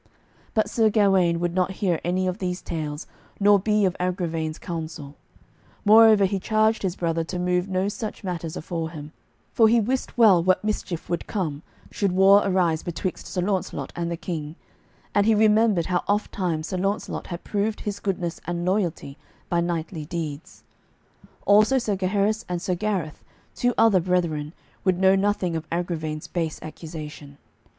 But 0.55 0.67
Sir 0.67 0.89
Gawaine 0.89 1.39
would 1.39 1.53
not 1.53 1.73
hear 1.73 2.01
any 2.03 2.25
of 2.25 2.39
these 2.39 2.59
tales 2.63 3.05
nor 3.39 3.59
be 3.59 3.85
of 3.85 3.95
Agravaine's 3.99 4.57
counsel; 4.57 5.13
moreover 5.85 6.25
he 6.25 6.39
charged 6.39 6.81
his 6.81 6.95
brother 6.95 7.23
to 7.25 7.37
move 7.37 7.69
no 7.69 7.87
such 7.87 8.23
matters 8.23 8.57
afore 8.57 8.89
him, 8.89 9.11
for 9.53 9.67
he 9.67 9.79
wist 9.79 10.17
well 10.17 10.43
what 10.43 10.63
mischief 10.63 11.07
would 11.07 11.27
come, 11.27 11.61
should 11.91 12.13
war 12.13 12.41
arise 12.43 12.81
betwixt 12.81 13.27
Sir 13.27 13.41
Launcelot 13.41 13.93
and 13.95 14.09
the 14.09 14.17
King, 14.17 14.55
and 15.13 15.27
he 15.27 15.35
remembered 15.35 15.85
how 15.85 16.03
ofttimes 16.07 16.69
Sir 16.69 16.77
Launcelot 16.77 17.27
had 17.27 17.43
proved 17.43 17.81
his 17.81 17.99
goodness 17.99 18.41
and 18.47 18.65
loyalty 18.65 19.19
by 19.49 19.61
knightly 19.61 20.05
deeds. 20.05 20.63
Also 21.45 21.77
Sir 21.77 21.95
Gaheris 21.95 22.43
and 22.49 22.59
Sir 22.59 22.73
Gareth, 22.73 23.23
two 23.53 23.75
other 23.77 23.99
brethren, 23.99 24.53
would 24.83 24.99
know 24.99 25.15
nothing 25.15 25.55
of 25.55 25.67
Agravaine's 25.71 26.25
base 26.25 26.57
accusation. 26.63 27.37